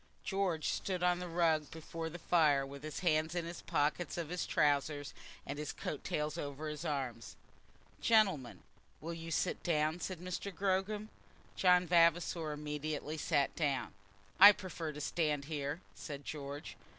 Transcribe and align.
George 0.23 0.67
stood 0.69 1.03
on 1.03 1.19
the 1.19 1.27
rug 1.27 1.69
before 1.69 2.09
the 2.09 2.17
fire, 2.17 2.65
with 2.65 2.81
his 2.81 3.01
hands 3.01 3.35
in 3.35 3.45
the 3.45 3.53
pockets 3.67 4.17
of 4.17 4.29
his 4.29 4.47
trousers, 4.47 5.13
and 5.45 5.59
his 5.59 5.71
coat 5.71 6.03
tails 6.03 6.39
over 6.39 6.69
his 6.69 6.83
arms. 6.83 7.35
"Gentlemen, 8.01 8.63
will 8.99 9.13
you 9.13 9.29
sit 9.29 9.61
down?" 9.61 9.99
said 9.99 10.17
Mr. 10.19 10.51
Gogram. 10.51 11.09
John 11.55 11.85
Vavasor 11.85 12.51
immediately 12.51 13.15
sat 13.19 13.55
down. 13.55 13.93
"I 14.39 14.53
prefer 14.53 14.91
to 14.91 15.01
stand 15.01 15.45
here," 15.45 15.81
said 15.93 16.25
George. 16.25 16.77
Mr. 16.79 16.83